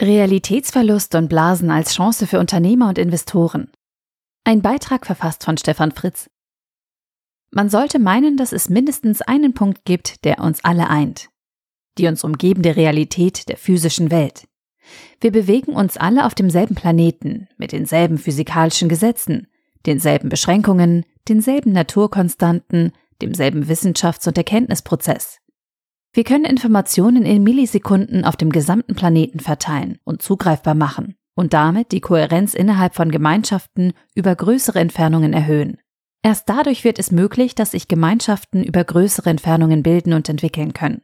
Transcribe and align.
Realitätsverlust 0.00 1.14
und 1.14 1.28
Blasen 1.28 1.70
als 1.70 1.94
Chance 1.94 2.26
für 2.26 2.38
Unternehmer 2.38 2.88
und 2.88 2.96
Investoren. 2.96 3.70
Ein 4.44 4.62
Beitrag 4.62 5.04
verfasst 5.04 5.44
von 5.44 5.58
Stefan 5.58 5.92
Fritz. 5.92 6.30
Man 7.50 7.68
sollte 7.68 7.98
meinen, 7.98 8.38
dass 8.38 8.52
es 8.52 8.70
mindestens 8.70 9.20
einen 9.20 9.52
Punkt 9.52 9.84
gibt, 9.84 10.24
der 10.24 10.38
uns 10.38 10.64
alle 10.64 10.88
eint. 10.88 11.28
Die 11.98 12.06
uns 12.06 12.24
umgebende 12.24 12.76
Realität 12.76 13.50
der 13.50 13.58
physischen 13.58 14.10
Welt. 14.10 14.48
Wir 15.20 15.32
bewegen 15.32 15.72
uns 15.74 15.98
alle 15.98 16.24
auf 16.24 16.34
demselben 16.34 16.76
Planeten, 16.76 17.48
mit 17.58 17.72
denselben 17.72 18.16
physikalischen 18.16 18.88
Gesetzen, 18.88 19.48
denselben 19.84 20.30
Beschränkungen, 20.30 21.04
denselben 21.28 21.72
Naturkonstanten, 21.72 22.92
demselben 23.20 23.68
Wissenschafts- 23.68 24.26
und 24.26 24.38
Erkenntnisprozess. 24.38 25.39
Wir 26.12 26.24
können 26.24 26.44
Informationen 26.44 27.24
in 27.24 27.42
Millisekunden 27.44 28.24
auf 28.24 28.36
dem 28.36 28.50
gesamten 28.50 28.94
Planeten 28.94 29.38
verteilen 29.38 29.98
und 30.04 30.22
zugreifbar 30.22 30.74
machen 30.74 31.14
und 31.36 31.52
damit 31.52 31.92
die 31.92 32.00
Kohärenz 32.00 32.54
innerhalb 32.54 32.96
von 32.96 33.12
Gemeinschaften 33.12 33.92
über 34.14 34.34
größere 34.34 34.80
Entfernungen 34.80 35.32
erhöhen. 35.32 35.78
Erst 36.22 36.48
dadurch 36.48 36.82
wird 36.82 36.98
es 36.98 37.12
möglich, 37.12 37.54
dass 37.54 37.70
sich 37.70 37.86
Gemeinschaften 37.86 38.64
über 38.64 38.82
größere 38.82 39.30
Entfernungen 39.30 39.82
bilden 39.82 40.12
und 40.12 40.28
entwickeln 40.28 40.74
können. 40.74 41.02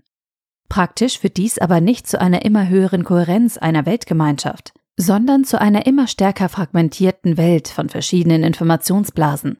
Praktisch 0.68 1.20
führt 1.20 1.36
dies 1.36 1.58
aber 1.58 1.80
nicht 1.80 2.08
zu 2.08 2.20
einer 2.20 2.44
immer 2.44 2.68
höheren 2.68 3.04
Kohärenz 3.04 3.56
einer 3.56 3.86
Weltgemeinschaft, 3.86 4.74
sondern 4.96 5.44
zu 5.44 5.60
einer 5.60 5.86
immer 5.86 6.08
stärker 6.08 6.48
fragmentierten 6.48 7.36
Welt 7.36 7.68
von 7.68 7.88
verschiedenen 7.88 8.42
Informationsblasen. 8.42 9.56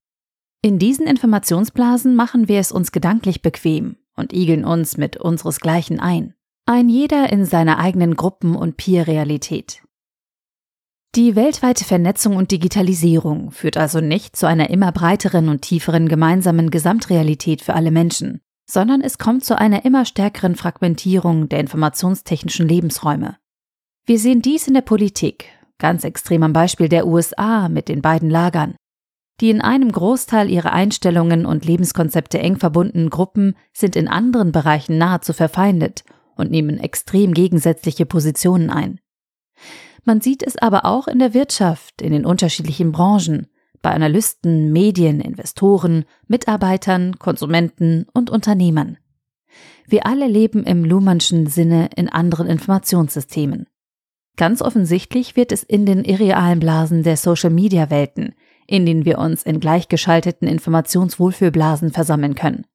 In 0.60 0.80
diesen 0.80 1.06
Informationsblasen 1.06 2.16
machen 2.16 2.48
wir 2.48 2.58
es 2.58 2.72
uns 2.72 2.90
gedanklich 2.90 3.42
bequem 3.42 3.96
und 4.16 4.32
igeln 4.32 4.64
uns 4.64 4.96
mit 4.96 5.16
unseresgleichen 5.16 6.00
ein. 6.00 6.34
Ein 6.66 6.88
jeder 6.88 7.32
in 7.32 7.44
seiner 7.44 7.78
eigenen 7.78 8.16
Gruppen- 8.16 8.56
und 8.56 8.76
Peer-Realität. 8.76 9.82
Die 11.14 11.36
weltweite 11.36 11.84
Vernetzung 11.84 12.36
und 12.36 12.50
Digitalisierung 12.50 13.50
führt 13.50 13.76
also 13.76 14.00
nicht 14.00 14.36
zu 14.36 14.46
einer 14.46 14.68
immer 14.68 14.92
breiteren 14.92 15.48
und 15.48 15.62
tieferen 15.62 16.08
gemeinsamen 16.08 16.70
Gesamtrealität 16.70 17.62
für 17.62 17.74
alle 17.74 17.90
Menschen, 17.90 18.40
sondern 18.68 19.00
es 19.00 19.16
kommt 19.16 19.44
zu 19.44 19.56
einer 19.56 19.84
immer 19.84 20.04
stärkeren 20.04 20.56
Fragmentierung 20.56 21.48
der 21.48 21.60
informationstechnischen 21.60 22.68
Lebensräume. 22.68 23.38
Wir 24.04 24.18
sehen 24.18 24.42
dies 24.42 24.68
in 24.68 24.74
der 24.74 24.82
Politik, 24.82 25.46
ganz 25.78 26.04
extrem 26.04 26.42
am 26.42 26.52
Beispiel 26.52 26.88
der 26.88 27.06
USA 27.06 27.68
mit 27.68 27.88
den 27.88 28.02
beiden 28.02 28.28
Lagern 28.28 28.74
die 29.40 29.50
in 29.50 29.60
einem 29.60 29.92
Großteil 29.92 30.50
ihrer 30.50 30.72
Einstellungen 30.72 31.46
und 31.46 31.64
Lebenskonzepte 31.64 32.38
eng 32.38 32.56
verbundenen 32.56 33.10
Gruppen 33.10 33.54
sind 33.72 33.96
in 33.96 34.08
anderen 34.08 34.52
Bereichen 34.52 34.98
nahezu 34.98 35.32
verfeindet 35.32 36.04
und 36.36 36.50
nehmen 36.50 36.78
extrem 36.78 37.34
gegensätzliche 37.34 38.06
Positionen 38.06 38.70
ein. 38.70 39.00
Man 40.04 40.20
sieht 40.20 40.42
es 40.42 40.56
aber 40.56 40.84
auch 40.84 41.08
in 41.08 41.18
der 41.18 41.34
Wirtschaft, 41.34 42.00
in 42.00 42.12
den 42.12 42.24
unterschiedlichen 42.24 42.92
Branchen, 42.92 43.48
bei 43.82 43.90
Analysten, 43.90 44.72
Medien, 44.72 45.20
Investoren, 45.20 46.04
Mitarbeitern, 46.26 47.18
Konsumenten 47.18 48.06
und 48.14 48.30
Unternehmern. 48.30 48.98
Wir 49.86 50.06
alle 50.06 50.26
leben 50.26 50.64
im 50.64 50.84
Luhmannschen 50.84 51.46
Sinne 51.46 51.90
in 51.96 52.08
anderen 52.08 52.46
Informationssystemen. 52.48 53.66
Ganz 54.36 54.60
offensichtlich 54.60 55.36
wird 55.36 55.52
es 55.52 55.62
in 55.62 55.86
den 55.86 56.04
irrealen 56.04 56.60
Blasen 56.60 57.02
der 57.02 57.16
Social-Media-Welten, 57.16 58.34
in 58.66 58.86
denen 58.86 59.04
wir 59.04 59.18
uns 59.18 59.42
in 59.42 59.60
gleichgeschalteten 59.60 60.48
Informationswohlfühlblasen 60.48 61.92
versammeln 61.92 62.34
können. 62.34 62.66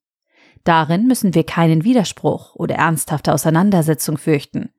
Darin 0.64 1.08
müssen 1.08 1.34
wir 1.34 1.44
keinen 1.44 1.84
Widerspruch 1.84 2.56
oder 2.56 2.76
ernsthafte 2.76 3.34
Auseinandersetzung 3.34 4.18
fürchten. 4.18 4.70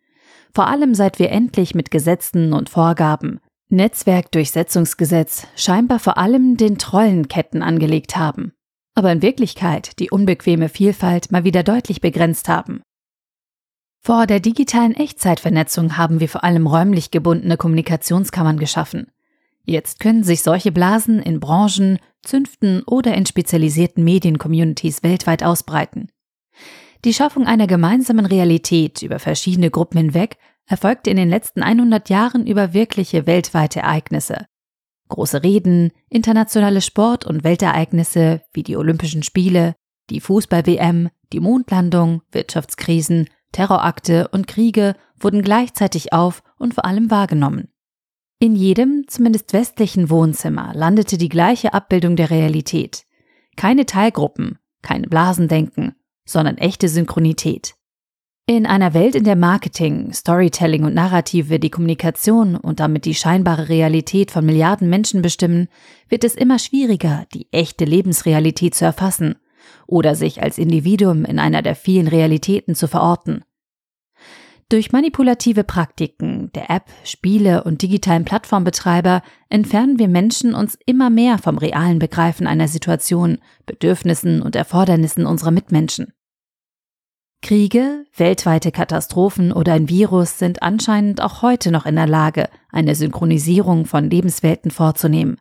Vor 0.54 0.66
allem 0.68 0.94
seit 0.94 1.18
wir 1.18 1.30
endlich 1.30 1.74
mit 1.74 1.90
Gesetzen 1.90 2.52
und 2.52 2.68
Vorgaben, 2.68 3.40
Netzwerkdurchsetzungsgesetz, 3.68 5.46
scheinbar 5.56 5.98
vor 5.98 6.18
allem 6.18 6.56
den 6.56 6.78
Trollenketten 6.78 7.62
angelegt 7.62 8.16
haben, 8.16 8.52
aber 8.94 9.10
in 9.10 9.22
Wirklichkeit 9.22 9.98
die 9.98 10.10
unbequeme 10.10 10.68
Vielfalt 10.68 11.32
mal 11.32 11.44
wieder 11.44 11.62
deutlich 11.62 12.00
begrenzt 12.00 12.48
haben. 12.48 12.82
Vor 14.04 14.26
der 14.26 14.40
digitalen 14.40 14.94
Echtzeitvernetzung 14.94 15.96
haben 15.96 16.20
wir 16.20 16.28
vor 16.28 16.44
allem 16.44 16.66
räumlich 16.66 17.10
gebundene 17.10 17.56
Kommunikationskammern 17.56 18.58
geschaffen. 18.58 19.10
Jetzt 19.64 20.00
können 20.00 20.24
sich 20.24 20.42
solche 20.42 20.72
Blasen 20.72 21.20
in 21.20 21.40
Branchen, 21.40 21.98
Zünften 22.22 22.82
oder 22.84 23.14
in 23.14 23.26
spezialisierten 23.26 24.04
Mediencommunities 24.04 25.02
weltweit 25.02 25.42
ausbreiten. 25.42 26.10
Die 27.04 27.14
Schaffung 27.14 27.46
einer 27.46 27.66
gemeinsamen 27.66 28.26
Realität 28.26 29.02
über 29.02 29.18
verschiedene 29.18 29.70
Gruppen 29.70 29.98
hinweg 29.98 30.38
erfolgte 30.66 31.10
in 31.10 31.16
den 31.16 31.28
letzten 31.28 31.62
100 31.62 32.08
Jahren 32.08 32.46
über 32.46 32.72
wirkliche 32.72 33.26
weltweite 33.26 33.80
Ereignisse. 33.80 34.46
Große 35.08 35.42
Reden, 35.42 35.90
internationale 36.08 36.80
Sport- 36.80 37.26
und 37.26 37.44
Weltereignisse 37.44 38.42
wie 38.52 38.62
die 38.62 38.76
Olympischen 38.76 39.22
Spiele, 39.22 39.74
die 40.10 40.20
Fußball-WM, 40.20 41.10
die 41.32 41.40
Mondlandung, 41.40 42.22
Wirtschaftskrisen, 42.30 43.28
Terrorakte 43.50 44.28
und 44.28 44.46
Kriege 44.46 44.94
wurden 45.18 45.42
gleichzeitig 45.42 46.12
auf 46.12 46.42
und 46.58 46.74
vor 46.74 46.86
allem 46.86 47.10
wahrgenommen. 47.10 47.71
In 48.42 48.56
jedem, 48.56 49.04
zumindest 49.06 49.52
westlichen 49.52 50.10
Wohnzimmer 50.10 50.72
landete 50.74 51.16
die 51.16 51.28
gleiche 51.28 51.74
Abbildung 51.74 52.16
der 52.16 52.30
Realität. 52.30 53.04
Keine 53.54 53.86
Teilgruppen, 53.86 54.58
keine 54.82 55.06
Blasendenken, 55.06 55.94
sondern 56.24 56.58
echte 56.58 56.88
Synchronität. 56.88 57.76
In 58.46 58.66
einer 58.66 58.94
Welt, 58.94 59.14
in 59.14 59.22
der 59.22 59.36
Marketing, 59.36 60.12
Storytelling 60.12 60.82
und 60.82 60.92
Narrative 60.92 61.60
die 61.60 61.70
Kommunikation 61.70 62.56
und 62.56 62.80
damit 62.80 63.04
die 63.04 63.14
scheinbare 63.14 63.68
Realität 63.68 64.32
von 64.32 64.44
Milliarden 64.44 64.90
Menschen 64.90 65.22
bestimmen, 65.22 65.68
wird 66.08 66.24
es 66.24 66.34
immer 66.34 66.58
schwieriger, 66.58 67.26
die 67.32 67.46
echte 67.52 67.84
Lebensrealität 67.84 68.74
zu 68.74 68.84
erfassen 68.84 69.36
oder 69.86 70.16
sich 70.16 70.42
als 70.42 70.58
Individuum 70.58 71.24
in 71.24 71.38
einer 71.38 71.62
der 71.62 71.76
vielen 71.76 72.08
Realitäten 72.08 72.74
zu 72.74 72.88
verorten. 72.88 73.44
Durch 74.72 74.90
manipulative 74.90 75.64
Praktiken 75.64 76.31
der 76.54 76.70
App, 76.70 76.84
Spiele 77.04 77.64
und 77.64 77.82
digitalen 77.82 78.24
Plattformbetreiber 78.24 79.22
entfernen 79.48 79.98
wir 79.98 80.08
Menschen 80.08 80.54
uns 80.54 80.78
immer 80.86 81.10
mehr 81.10 81.38
vom 81.38 81.58
realen 81.58 81.98
Begreifen 81.98 82.46
einer 82.46 82.68
Situation, 82.68 83.38
Bedürfnissen 83.66 84.42
und 84.42 84.56
Erfordernissen 84.56 85.26
unserer 85.26 85.50
Mitmenschen. 85.50 86.12
Kriege, 87.42 88.04
weltweite 88.16 88.70
Katastrophen 88.70 89.52
oder 89.52 89.72
ein 89.72 89.88
Virus 89.88 90.38
sind 90.38 90.62
anscheinend 90.62 91.20
auch 91.20 91.42
heute 91.42 91.72
noch 91.72 91.86
in 91.86 91.96
der 91.96 92.06
Lage, 92.06 92.48
eine 92.70 92.94
Synchronisierung 92.94 93.84
von 93.84 94.08
Lebenswelten 94.08 94.70
vorzunehmen. 94.70 95.38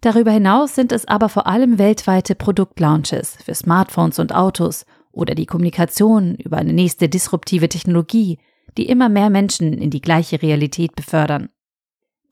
Darüber 0.00 0.32
hinaus 0.32 0.74
sind 0.74 0.92
es 0.92 1.06
aber 1.06 1.28
vor 1.28 1.46
allem 1.46 1.78
weltweite 1.78 2.34
Produktlaunches 2.34 3.36
für 3.44 3.54
Smartphones 3.54 4.18
und 4.18 4.34
Autos 4.34 4.86
oder 5.12 5.34
die 5.34 5.46
Kommunikation 5.46 6.34
über 6.34 6.56
eine 6.56 6.72
nächste 6.72 7.08
disruptive 7.08 7.68
Technologie, 7.68 8.38
die 8.76 8.88
immer 8.88 9.08
mehr 9.08 9.30
Menschen 9.30 9.72
in 9.72 9.90
die 9.90 10.00
gleiche 10.00 10.42
Realität 10.42 10.94
befördern. 10.94 11.48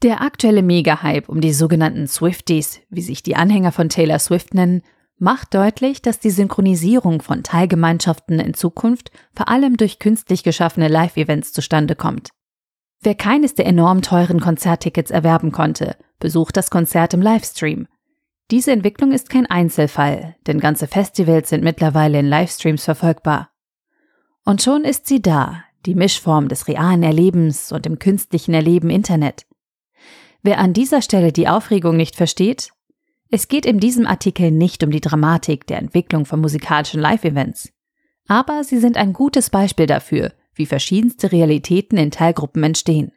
Der 0.02 0.20
aktuelle 0.20 0.62
Mega-Hype 0.62 1.28
um 1.28 1.40
die 1.40 1.52
sogenannten 1.52 2.06
Swifties, 2.06 2.80
wie 2.90 3.02
sich 3.02 3.22
die 3.22 3.36
Anhänger 3.36 3.72
von 3.72 3.88
Taylor 3.88 4.18
Swift 4.18 4.54
nennen, 4.54 4.82
macht 5.18 5.54
deutlich, 5.54 6.02
dass 6.02 6.20
die 6.20 6.30
Synchronisierung 6.30 7.22
von 7.22 7.42
Teilgemeinschaften 7.42 8.38
in 8.38 8.52
Zukunft 8.52 9.10
vor 9.34 9.48
allem 9.48 9.78
durch 9.78 9.98
künstlich 9.98 10.42
geschaffene 10.42 10.88
Live-Events 10.88 11.52
zustande 11.52 11.96
kommt. 11.96 12.28
Wer 13.00 13.14
keines 13.14 13.54
der 13.54 13.66
enorm 13.66 14.02
teuren 14.02 14.40
Konzerttickets 14.40 15.10
erwerben 15.10 15.52
konnte, 15.52 15.96
besucht 16.18 16.56
das 16.56 16.70
Konzert 16.70 17.14
im 17.14 17.22
Livestream 17.22 17.86
diese 18.50 18.70
Entwicklung 18.70 19.10
ist 19.10 19.28
kein 19.28 19.46
Einzelfall, 19.46 20.36
denn 20.46 20.60
ganze 20.60 20.86
Festivals 20.86 21.48
sind 21.48 21.64
mittlerweile 21.64 22.20
in 22.20 22.26
Livestreams 22.26 22.84
verfolgbar. 22.84 23.50
Und 24.44 24.62
schon 24.62 24.84
ist 24.84 25.08
sie 25.08 25.20
da, 25.20 25.64
die 25.86 25.94
Mischform 25.94 26.48
des 26.48 26.68
realen 26.68 27.02
Erlebens 27.02 27.72
und 27.72 27.86
dem 27.86 27.98
künstlichen 27.98 28.52
Erleben 28.52 28.90
Internet. 28.90 29.46
Wer 30.42 30.58
an 30.58 30.72
dieser 30.72 31.00
Stelle 31.02 31.32
die 31.32 31.48
Aufregung 31.48 31.96
nicht 31.96 32.16
versteht, 32.16 32.70
es 33.30 33.48
geht 33.48 33.66
in 33.66 33.80
diesem 33.80 34.06
Artikel 34.06 34.50
nicht 34.50 34.84
um 34.84 34.90
die 34.90 35.00
Dramatik 35.00 35.66
der 35.66 35.78
Entwicklung 35.78 36.26
von 36.26 36.40
musikalischen 36.40 37.00
Live-Events. 37.00 37.72
Aber 38.28 38.62
sie 38.62 38.78
sind 38.78 38.96
ein 38.96 39.12
gutes 39.12 39.50
Beispiel 39.50 39.86
dafür, 39.86 40.32
wie 40.54 40.66
verschiedenste 40.66 41.32
Realitäten 41.32 41.96
in 41.96 42.10
Teilgruppen 42.10 42.62
entstehen. 42.62 43.12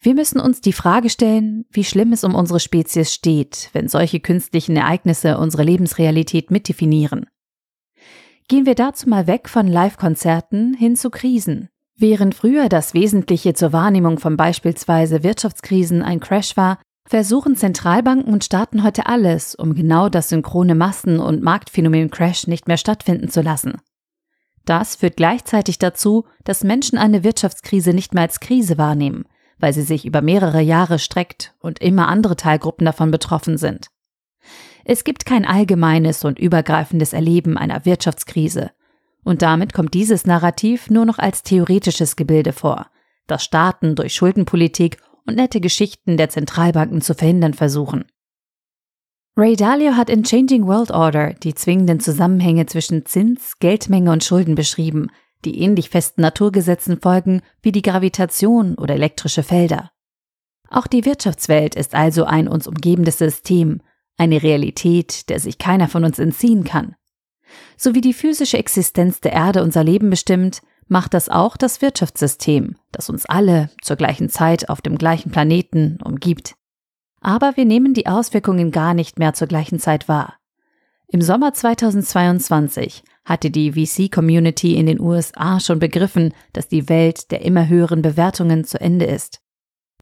Wir 0.00 0.14
müssen 0.14 0.38
uns 0.38 0.60
die 0.60 0.72
Frage 0.72 1.08
stellen, 1.08 1.64
wie 1.70 1.84
schlimm 1.84 2.12
es 2.12 2.24
um 2.24 2.34
unsere 2.34 2.60
Spezies 2.60 3.12
steht, 3.12 3.70
wenn 3.72 3.88
solche 3.88 4.20
künstlichen 4.20 4.76
Ereignisse 4.76 5.38
unsere 5.38 5.62
Lebensrealität 5.62 6.50
mitdefinieren. 6.50 7.26
Gehen 8.48 8.66
wir 8.66 8.74
dazu 8.74 9.08
mal 9.08 9.26
weg 9.26 9.48
von 9.48 9.66
Live-Konzerten 9.66 10.74
hin 10.74 10.96
zu 10.96 11.08
Krisen. 11.08 11.70
Während 11.96 12.34
früher 12.34 12.68
das 12.68 12.92
Wesentliche 12.92 13.54
zur 13.54 13.72
Wahrnehmung 13.72 14.18
von 14.18 14.36
beispielsweise 14.36 15.22
Wirtschaftskrisen 15.22 16.02
ein 16.02 16.20
Crash 16.20 16.56
war, 16.56 16.78
versuchen 17.06 17.56
Zentralbanken 17.56 18.32
und 18.32 18.44
Staaten 18.44 18.82
heute 18.82 19.06
alles, 19.06 19.54
um 19.54 19.74
genau 19.74 20.10
das 20.10 20.28
synchrone 20.28 20.74
Massen- 20.74 21.20
und 21.20 21.42
Marktphänomen 21.42 22.10
Crash 22.10 22.46
nicht 22.46 22.68
mehr 22.68 22.76
stattfinden 22.76 23.30
zu 23.30 23.40
lassen. 23.40 23.80
Das 24.66 24.96
führt 24.96 25.16
gleichzeitig 25.16 25.78
dazu, 25.78 26.24
dass 26.44 26.64
Menschen 26.64 26.98
eine 26.98 27.24
Wirtschaftskrise 27.24 27.92
nicht 27.94 28.12
mehr 28.12 28.24
als 28.24 28.40
Krise 28.40 28.76
wahrnehmen, 28.76 29.24
weil 29.58 29.72
sie 29.72 29.82
sich 29.82 30.04
über 30.04 30.20
mehrere 30.20 30.60
Jahre 30.60 30.98
streckt 30.98 31.54
und 31.60 31.80
immer 31.80 32.08
andere 32.08 32.36
Teilgruppen 32.36 32.84
davon 32.84 33.10
betroffen 33.10 33.56
sind. 33.56 33.88
Es 34.84 35.04
gibt 35.04 35.24
kein 35.24 35.44
allgemeines 35.44 36.24
und 36.24 36.38
übergreifendes 36.38 37.12
Erleben 37.12 37.56
einer 37.56 37.84
Wirtschaftskrise, 37.84 38.70
und 39.24 39.40
damit 39.40 39.72
kommt 39.72 39.94
dieses 39.94 40.26
Narrativ 40.26 40.90
nur 40.90 41.06
noch 41.06 41.18
als 41.18 41.42
theoretisches 41.42 42.16
Gebilde 42.16 42.52
vor, 42.52 42.90
das 43.26 43.42
Staaten 43.42 43.94
durch 43.94 44.14
Schuldenpolitik 44.14 44.98
und 45.26 45.36
nette 45.36 45.60
Geschichten 45.60 46.18
der 46.18 46.28
Zentralbanken 46.28 47.00
zu 47.00 47.14
verhindern 47.14 47.54
versuchen. 47.54 48.04
Ray 49.36 49.56
Dalio 49.56 49.96
hat 49.96 50.10
in 50.10 50.22
Changing 50.22 50.66
World 50.66 50.92
Order 50.92 51.32
die 51.32 51.54
zwingenden 51.54 51.98
Zusammenhänge 51.98 52.66
zwischen 52.66 53.04
Zins, 53.06 53.58
Geldmenge 53.58 54.12
und 54.12 54.22
Schulden 54.22 54.54
beschrieben, 54.54 55.08
die 55.44 55.60
ähnlich 55.60 55.90
festen 55.90 56.20
Naturgesetzen 56.20 57.00
folgen 57.00 57.42
wie 57.62 57.72
die 57.72 57.82
Gravitation 57.82 58.76
oder 58.76 58.94
elektrische 58.94 59.42
Felder. 59.42 59.90
Auch 60.70 60.86
die 60.86 61.04
Wirtschaftswelt 61.04 61.74
ist 61.74 61.94
also 61.94 62.24
ein 62.24 62.46
uns 62.46 62.66
umgebendes 62.66 63.18
System, 63.18 63.80
eine 64.16 64.42
Realität, 64.42 65.28
der 65.28 65.40
sich 65.40 65.58
keiner 65.58 65.88
von 65.88 66.04
uns 66.04 66.18
entziehen 66.18 66.64
kann. 66.64 66.94
So 67.76 67.94
wie 67.94 68.00
die 68.00 68.14
physische 68.14 68.58
Existenz 68.58 69.20
der 69.20 69.32
Erde 69.32 69.62
unser 69.62 69.84
Leben 69.84 70.10
bestimmt, 70.10 70.62
macht 70.86 71.14
das 71.14 71.28
auch 71.28 71.56
das 71.56 71.82
Wirtschaftssystem, 71.82 72.76
das 72.92 73.08
uns 73.08 73.26
alle 73.26 73.70
zur 73.82 73.96
gleichen 73.96 74.28
Zeit 74.28 74.68
auf 74.68 74.82
dem 74.82 74.98
gleichen 74.98 75.30
Planeten 75.30 75.98
umgibt 76.04 76.54
aber 77.24 77.56
wir 77.56 77.64
nehmen 77.64 77.94
die 77.94 78.06
Auswirkungen 78.06 78.70
gar 78.70 78.92
nicht 78.92 79.18
mehr 79.18 79.32
zur 79.32 79.48
gleichen 79.48 79.80
Zeit 79.80 80.08
wahr. 80.08 80.34
Im 81.08 81.22
Sommer 81.22 81.54
2022 81.54 83.02
hatte 83.24 83.50
die 83.50 83.72
VC-Community 83.72 84.74
in 84.74 84.86
den 84.86 85.00
USA 85.00 85.58
schon 85.58 85.78
begriffen, 85.78 86.34
dass 86.52 86.68
die 86.68 86.88
Welt 86.90 87.30
der 87.30 87.40
immer 87.40 87.66
höheren 87.66 88.02
Bewertungen 88.02 88.64
zu 88.64 88.78
Ende 88.78 89.06
ist. 89.06 89.40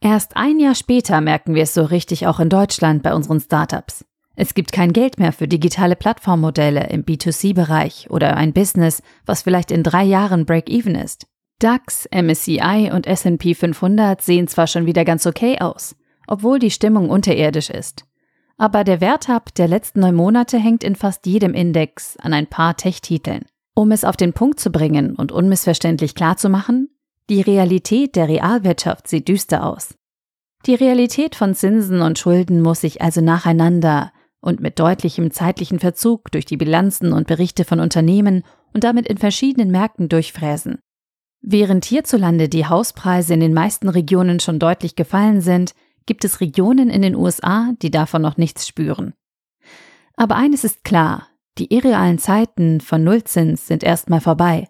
Erst 0.01 0.35
ein 0.35 0.59
Jahr 0.59 0.75
später 0.75 1.21
merken 1.21 1.55
wir 1.55 1.63
es 1.63 1.73
so 1.73 1.83
richtig 1.83 2.27
auch 2.27 2.39
in 2.39 2.49
Deutschland 2.49 3.03
bei 3.03 3.13
unseren 3.13 3.39
Startups. 3.39 4.05
Es 4.35 4.53
gibt 4.53 4.71
kein 4.71 4.93
Geld 4.93 5.19
mehr 5.19 5.31
für 5.31 5.47
digitale 5.47 5.95
Plattformmodelle 5.95 6.87
im 6.89 7.03
B2C-Bereich 7.03 8.09
oder 8.09 8.35
ein 8.35 8.53
Business, 8.53 9.03
was 9.25 9.43
vielleicht 9.43 9.71
in 9.71 9.83
drei 9.83 10.03
Jahren 10.03 10.45
Break-Even 10.45 10.95
ist. 10.95 11.27
DAX, 11.59 12.09
MSCI 12.11 12.89
und 12.91 13.07
S&P 13.07 13.53
500 13.53 14.21
sehen 14.21 14.47
zwar 14.47 14.67
schon 14.67 14.85
wieder 14.85 15.05
ganz 15.05 15.25
okay 15.25 15.59
aus, 15.59 15.95
obwohl 16.27 16.59
die 16.59 16.71
Stimmung 16.71 17.09
unterirdisch 17.09 17.69
ist. 17.69 18.05
Aber 18.57 18.83
der 18.83 19.01
Werthub 19.01 19.53
der 19.55 19.67
letzten 19.67 20.01
neun 20.01 20.15
Monate 20.15 20.57
hängt 20.57 20.83
in 20.83 20.95
fast 20.95 21.25
jedem 21.25 21.53
Index 21.53 22.17
an 22.17 22.33
ein 22.33 22.47
paar 22.47 22.75
Tech-Titeln. 22.75 23.45
Um 23.75 23.91
es 23.91 24.03
auf 24.03 24.17
den 24.17 24.33
Punkt 24.33 24.59
zu 24.59 24.71
bringen 24.71 25.15
und 25.15 25.31
unmissverständlich 25.31 26.15
klarzumachen, 26.15 26.89
die 27.29 27.41
Realität 27.41 28.15
der 28.15 28.27
Realwirtschaft 28.27 29.07
sieht 29.07 29.27
düster 29.27 29.65
aus. 29.65 29.95
Die 30.65 30.75
Realität 30.75 31.35
von 31.35 31.55
Zinsen 31.55 32.01
und 32.01 32.19
Schulden 32.19 32.61
muss 32.61 32.81
sich 32.81 33.01
also 33.01 33.21
nacheinander 33.21 34.11
und 34.39 34.59
mit 34.59 34.79
deutlichem 34.79 35.31
zeitlichen 35.31 35.79
Verzug 35.79 36.31
durch 36.31 36.45
die 36.45 36.57
Bilanzen 36.57 37.13
und 37.13 37.27
Berichte 37.27 37.65
von 37.65 37.79
Unternehmen 37.79 38.43
und 38.73 38.83
damit 38.83 39.07
in 39.07 39.17
verschiedenen 39.17 39.71
Märkten 39.71 40.09
durchfräsen. 40.09 40.79
Während 41.41 41.85
hierzulande 41.85 42.47
die 42.47 42.65
Hauspreise 42.65 43.33
in 43.33 43.41
den 43.41 43.53
meisten 43.53 43.89
Regionen 43.89 44.39
schon 44.39 44.59
deutlich 44.59 44.95
gefallen 44.95 45.41
sind, 45.41 45.73
gibt 46.05 46.25
es 46.25 46.41
Regionen 46.41 46.89
in 46.89 47.01
den 47.01 47.15
USA, 47.15 47.73
die 47.81 47.91
davon 47.91 48.21
noch 48.21 48.37
nichts 48.37 48.67
spüren. 48.67 49.13
Aber 50.15 50.35
eines 50.35 50.63
ist 50.63 50.83
klar, 50.83 51.27
die 51.57 51.73
irrealen 51.73 52.17
Zeiten 52.17 52.81
von 52.81 53.03
Nullzins 53.03 53.67
sind 53.67 53.83
erstmal 53.83 54.21
vorbei. 54.21 54.69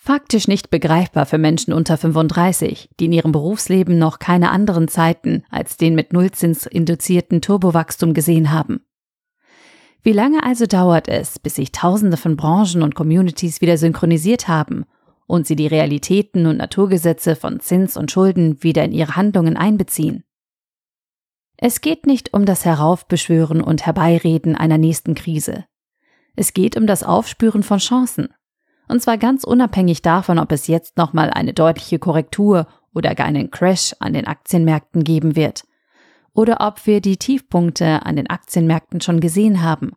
Faktisch 0.00 0.46
nicht 0.46 0.70
begreifbar 0.70 1.26
für 1.26 1.38
Menschen 1.38 1.72
unter 1.72 1.98
35, 1.98 2.88
die 2.98 3.06
in 3.06 3.12
ihrem 3.12 3.32
Berufsleben 3.32 3.98
noch 3.98 4.20
keine 4.20 4.50
anderen 4.50 4.86
Zeiten 4.86 5.42
als 5.50 5.76
den 5.76 5.96
mit 5.96 6.12
Nullzins 6.12 6.66
induzierten 6.66 7.42
Turbowachstum 7.42 8.14
gesehen 8.14 8.52
haben. 8.52 8.80
Wie 10.02 10.12
lange 10.12 10.44
also 10.44 10.66
dauert 10.66 11.08
es, 11.08 11.40
bis 11.40 11.56
sich 11.56 11.72
Tausende 11.72 12.16
von 12.16 12.36
Branchen 12.36 12.82
und 12.82 12.94
Communities 12.94 13.60
wieder 13.60 13.76
synchronisiert 13.76 14.46
haben 14.46 14.84
und 15.26 15.48
sie 15.48 15.56
die 15.56 15.66
Realitäten 15.66 16.46
und 16.46 16.58
Naturgesetze 16.58 17.34
von 17.34 17.58
Zins 17.58 17.96
und 17.96 18.12
Schulden 18.12 18.62
wieder 18.62 18.84
in 18.84 18.92
ihre 18.92 19.16
Handlungen 19.16 19.56
einbeziehen? 19.56 20.22
Es 21.56 21.80
geht 21.80 22.06
nicht 22.06 22.32
um 22.32 22.46
das 22.46 22.64
Heraufbeschwören 22.64 23.60
und 23.60 23.84
Herbeireden 23.84 24.54
einer 24.54 24.78
nächsten 24.78 25.16
Krise. 25.16 25.64
Es 26.36 26.54
geht 26.54 26.76
um 26.76 26.86
das 26.86 27.02
Aufspüren 27.02 27.64
von 27.64 27.78
Chancen. 27.78 28.28
Und 28.88 29.02
zwar 29.02 29.18
ganz 29.18 29.44
unabhängig 29.44 30.02
davon, 30.02 30.38
ob 30.38 30.50
es 30.50 30.66
jetzt 30.66 30.96
nochmal 30.96 31.30
eine 31.30 31.52
deutliche 31.52 31.98
Korrektur 31.98 32.66
oder 32.94 33.14
gar 33.14 33.26
einen 33.26 33.50
Crash 33.50 33.94
an 34.00 34.14
den 34.14 34.26
Aktienmärkten 34.26 35.04
geben 35.04 35.36
wird. 35.36 35.64
Oder 36.32 36.58
ob 36.60 36.86
wir 36.86 37.00
die 37.00 37.18
Tiefpunkte 37.18 38.04
an 38.06 38.16
den 38.16 38.30
Aktienmärkten 38.30 39.00
schon 39.00 39.20
gesehen 39.20 39.62
haben. 39.62 39.92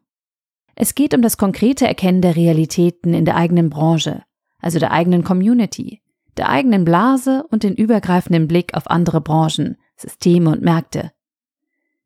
Es 0.76 0.96
geht 0.96 1.14
um 1.14 1.22
das 1.22 1.38
konkrete 1.38 1.88
Erkennen 1.88 2.22
der 2.22 2.36
Realitäten 2.36 3.14
in 3.14 3.26
der 3.26 3.36
eigenen 3.36 3.70
Branche, 3.70 4.24
also 4.60 4.80
der 4.80 4.92
eigenen 4.92 5.24
Community, 5.24 6.02
der 6.38 6.50
eigenen 6.50 6.86
Blase 6.86 7.46
und 7.50 7.64
den 7.64 7.76
übergreifenden 7.76 8.48
Blick 8.48 8.74
auf 8.74 8.90
andere 8.90 9.22
Branchen, 9.22 9.78
Systeme 9.96 10.50
und 10.50 10.62
Märkte. 10.62 11.12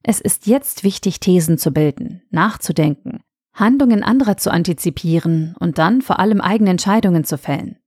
Es 0.03 0.19
ist 0.19 0.45
jetzt 0.45 0.83
wichtig, 0.83 1.19
Thesen 1.19 1.57
zu 1.57 1.71
bilden, 1.71 2.21
nachzudenken, 2.29 3.14
Handlungen 3.55 4.03
anderer 4.03 4.37
zu 4.37 4.51
antizipieren 4.51 5.55
und 5.59 5.77
dann 5.77 6.01
vor 6.01 6.19
allem 6.19 6.41
eigene 6.41 6.69
Entscheidungen 6.69 7.23
zu 7.23 7.37
fällen. 7.37 7.77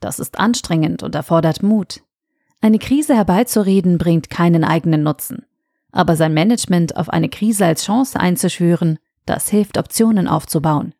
Das 0.00 0.18
ist 0.18 0.38
anstrengend 0.38 1.02
und 1.02 1.14
erfordert 1.14 1.62
Mut. 1.62 2.02
Eine 2.60 2.78
Krise 2.78 3.14
herbeizureden 3.14 3.96
bringt 3.96 4.28
keinen 4.28 4.64
eigenen 4.64 5.02
Nutzen. 5.02 5.46
Aber 5.92 6.16
sein 6.16 6.34
Management 6.34 6.96
auf 6.96 7.08
eine 7.08 7.28
Krise 7.28 7.64
als 7.64 7.84
Chance 7.84 8.18
einzuschwören, 8.18 8.98
das 9.26 9.48
hilft, 9.48 9.78
Optionen 9.78 10.26
aufzubauen. 10.26 10.92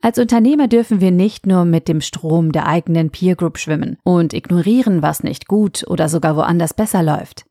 Als 0.00 0.18
Unternehmer 0.18 0.68
dürfen 0.68 1.00
wir 1.00 1.10
nicht 1.10 1.46
nur 1.46 1.64
mit 1.64 1.88
dem 1.88 2.00
Strom 2.00 2.52
der 2.52 2.66
eigenen 2.66 3.10
Peer 3.10 3.36
Group 3.36 3.58
schwimmen 3.58 3.98
und 4.04 4.32
ignorieren, 4.32 5.02
was 5.02 5.22
nicht 5.22 5.48
gut 5.48 5.84
oder 5.88 6.08
sogar 6.08 6.36
woanders 6.36 6.74
besser 6.74 7.02
läuft. 7.02 7.46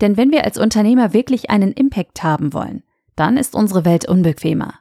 Denn 0.00 0.16
wenn 0.16 0.30
wir 0.30 0.44
als 0.44 0.58
Unternehmer 0.58 1.12
wirklich 1.12 1.50
einen 1.50 1.72
Impact 1.72 2.22
haben 2.22 2.52
wollen, 2.52 2.82
dann 3.16 3.36
ist 3.36 3.54
unsere 3.54 3.84
Welt 3.84 4.08
unbequemer. 4.08 4.74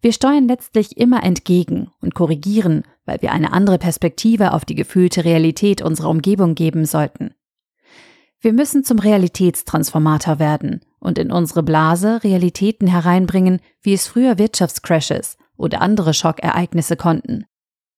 Wir 0.00 0.12
steuern 0.12 0.48
letztlich 0.48 0.96
immer 0.96 1.22
entgegen 1.22 1.90
und 2.00 2.14
korrigieren, 2.14 2.84
weil 3.04 3.20
wir 3.20 3.32
eine 3.32 3.52
andere 3.52 3.78
Perspektive 3.78 4.52
auf 4.52 4.64
die 4.64 4.74
gefühlte 4.74 5.24
Realität 5.24 5.82
unserer 5.82 6.08
Umgebung 6.08 6.54
geben 6.54 6.86
sollten. 6.86 7.34
Wir 8.40 8.54
müssen 8.54 8.84
zum 8.84 8.98
Realitätstransformator 8.98 10.38
werden 10.38 10.80
und 10.98 11.18
in 11.18 11.30
unsere 11.30 11.62
Blase 11.62 12.24
Realitäten 12.24 12.86
hereinbringen, 12.86 13.60
wie 13.82 13.92
es 13.92 14.06
früher 14.06 14.38
Wirtschaftscrashes 14.38 15.36
oder 15.56 15.82
andere 15.82 16.14
Schockereignisse 16.14 16.96
konnten. 16.96 17.44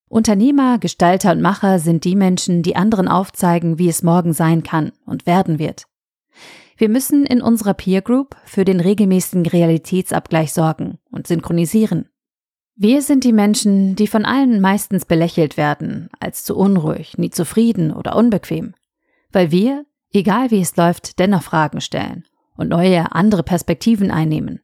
Unternehmer, 0.09 0.79
Gestalter 0.79 1.31
und 1.31 1.41
Macher 1.41 1.79
sind 1.79 2.05
die 2.05 2.17
Menschen, 2.17 2.63
die 2.63 2.75
anderen 2.75 3.07
aufzeigen, 3.07 3.79
wie 3.79 3.89
es 3.89 4.03
morgen 4.03 4.33
sein 4.33 4.65
kann 4.65 4.93
und 5.07 5.27
werden 5.27 5.61
wird. 5.61 5.85
Wir 6.83 6.89
müssen 6.89 7.25
in 7.25 7.43
unserer 7.43 7.75
Peer 7.75 8.03
Group 8.03 8.35
für 8.45 8.65
den 8.65 8.81
regelmäßigen 8.81 9.47
Realitätsabgleich 9.47 10.53
sorgen 10.53 10.99
und 11.13 11.29
synchronisieren. 11.29 12.09
Wir 12.75 13.03
sind 13.03 13.23
die 13.23 13.33
Menschen, 13.33 13.95
die 13.95 14.09
von 14.09 14.25
allen 14.25 14.61
meistens 14.61 15.05
belächelt 15.05 15.57
werden, 15.57 16.09
als 16.19 16.43
zu 16.43 16.57
unruhig, 16.57 17.19
nie 17.19 17.31
zufrieden 17.31 17.93
oder 17.93 18.17
unbequem, 18.17 18.75
weil 19.31 19.53
wir, 19.53 19.87
egal 20.13 20.51
wie 20.51 20.61
es 20.61 20.75
läuft, 20.75 21.21
dennoch 21.21 21.45
Fragen 21.45 21.81
stellen 21.81 22.25
und 22.57 22.71
neue, 22.71 23.13
andere 23.13 23.45
Perspektiven 23.45 24.11
einnehmen. 24.11 24.59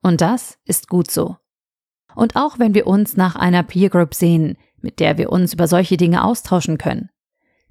Und 0.00 0.22
das 0.22 0.58
ist 0.64 0.88
gut 0.88 1.10
so. 1.10 1.36
Und 2.14 2.34
auch 2.34 2.58
wenn 2.58 2.72
wir 2.72 2.86
uns 2.86 3.18
nach 3.18 3.36
einer 3.36 3.62
Peer 3.62 3.90
Group 3.90 4.14
sehen, 4.14 4.56
mit 4.80 5.00
der 5.00 5.18
wir 5.18 5.30
uns 5.30 5.52
über 5.52 5.68
solche 5.68 5.98
Dinge 5.98 6.24
austauschen 6.24 6.78
können. 6.78 7.10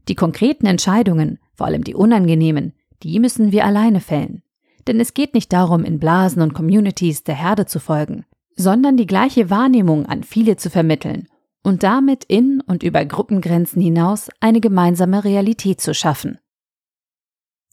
Die 0.07 0.13
konkreten 0.13 0.67
Entscheidungen, 0.67 1.39
vor 1.55 1.65
allem 1.65 1.83
die 1.83 1.95
unangenehmen, 1.95 2.76
die 3.03 3.19
müssen 3.19 3.51
wir 3.51 3.65
alleine 3.65 3.99
fällen. 4.01 4.43
Denn 4.87 4.99
es 4.99 5.13
geht 5.13 5.33
nicht 5.33 5.51
darum, 5.53 5.83
in 5.83 5.99
Blasen 5.99 6.41
und 6.41 6.53
Communities 6.53 7.23
der 7.23 7.35
Herde 7.35 7.65
zu 7.65 7.79
folgen, 7.79 8.25
sondern 8.55 8.97
die 8.97 9.05
gleiche 9.05 9.49
Wahrnehmung 9.49 10.05
an 10.05 10.23
viele 10.23 10.55
zu 10.57 10.69
vermitteln 10.69 11.27
und 11.63 11.83
damit 11.83 12.23
in 12.23 12.61
und 12.61 12.83
über 12.83 13.03
Gruppengrenzen 13.03 13.81
hinaus 13.81 14.29
eine 14.39 14.61
gemeinsame 14.61 15.23
Realität 15.23 15.81
zu 15.81 15.93
schaffen. 15.93 16.39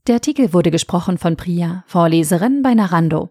Der 0.07 0.17
Artikel 0.17 0.53
wurde 0.53 0.71
gesprochen 0.71 1.17
von 1.17 1.37
Priya, 1.37 1.85
Vorleserin 1.87 2.63
bei 2.63 2.75
Narando. 2.75 3.31